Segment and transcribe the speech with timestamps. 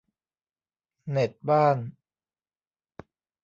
[1.09, 1.77] เน็ตบ้าน